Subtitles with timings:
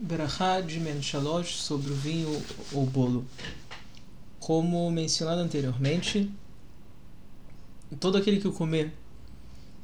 [0.00, 2.40] Berachá de Menshalosh sobre o vinho
[2.72, 3.26] ou bolo.
[4.38, 6.30] Como mencionado anteriormente,
[7.98, 8.92] todo aquele que comer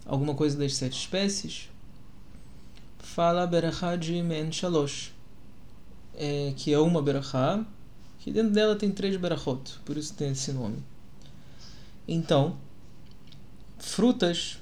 [0.07, 1.69] alguma coisa das sete espécies
[3.01, 5.13] fala Berachá de Menshalosh,
[6.15, 7.67] é, que é uma Berachá,
[8.21, 10.79] que dentro dela tem três Berachot, por isso tem esse nome.
[12.07, 12.57] Então,
[13.79, 14.59] frutas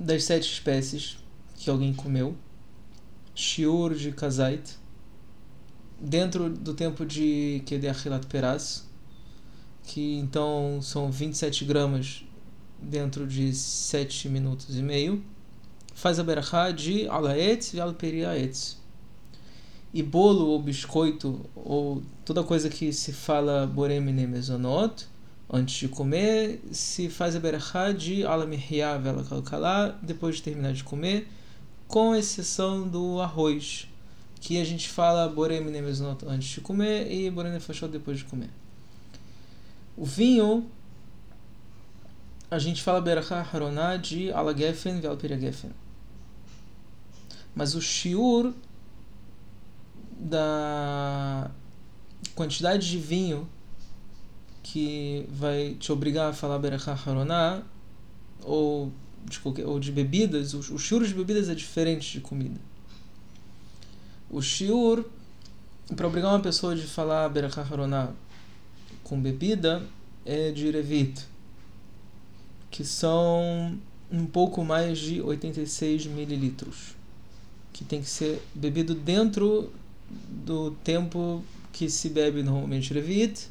[0.00, 1.18] das sete espécies
[1.56, 2.34] que alguém comeu
[3.36, 4.78] shiur de kazait,
[6.00, 8.88] dentro do tempo de Kedeachilat Peraz,
[9.84, 12.24] que então são 27 gramas
[12.80, 15.22] dentro de 7 minutos e meio,
[15.94, 18.78] faz a berachá de alaetz e alperiaetz.
[19.92, 25.06] E bolo ou biscoito, ou toda coisa que se fala boremine mesonot,
[25.50, 29.24] antes de comer, se faz a berachá de alamihya vela
[30.02, 31.28] depois de terminar de comer,
[31.88, 33.88] com exceção do arroz,
[34.40, 35.62] que a gente fala borem
[36.26, 38.50] antes de comer e borem fachot depois de comer.
[39.96, 40.70] O vinho,
[42.50, 45.70] a gente fala berachá haroná de alagefen e gefen.
[47.54, 48.52] Mas o shiur
[50.18, 51.50] da
[52.34, 53.48] quantidade de vinho
[54.62, 57.62] que vai te obrigar a falar berachá haroná
[58.42, 58.92] ou
[59.24, 62.60] de qualquer, ou de bebidas, o, o shiur de bebidas é diferente de comida.
[64.30, 65.04] O shiur,
[65.94, 68.10] para obrigar uma pessoa de falar Berachah Haroná
[69.02, 69.82] com bebida,
[70.24, 71.24] é de Revit,
[72.70, 73.78] que são
[74.10, 76.96] um pouco mais de 86 mililitros,
[77.72, 79.72] que tem que ser bebido dentro
[80.28, 83.48] do tempo que se bebe normalmente Revit,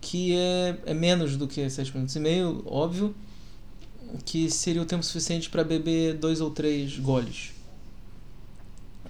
[0.00, 3.14] que é, é menos do que 7 minutos e meio, óbvio,
[4.24, 7.52] que seria o tempo suficiente para beber dois ou três goles.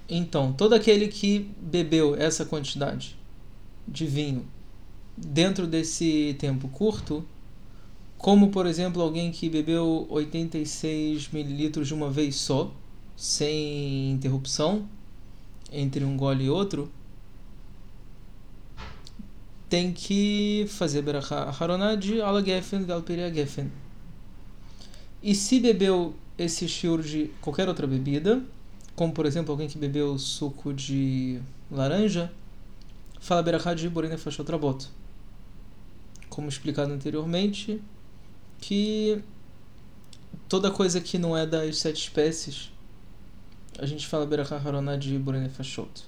[0.08, 3.16] Então, todo aquele que bebeu essa quantidade
[3.86, 4.46] de vinho
[5.16, 7.24] dentro desse tempo curto,
[8.16, 12.72] como por exemplo alguém que bebeu 86 mililitros de uma vez só,
[13.16, 14.88] sem interrupção
[15.72, 16.91] entre um gole e outro,
[19.69, 22.87] tem que fazer Berachá Haroná de Ala Geffen
[23.34, 23.70] Geffen.
[25.23, 28.43] E se bebeu esse shiur de qualquer outra bebida,
[28.95, 31.41] como por exemplo alguém que bebeu suco de
[31.71, 32.33] laranja,
[33.21, 34.89] fala berachá de borina fashot rabot.
[36.29, 37.83] Como explicado anteriormente,
[38.61, 39.23] que
[40.49, 42.71] toda coisa que não é das sete espécies,
[43.79, 46.06] a gente fala berachá haroná de borina fashot.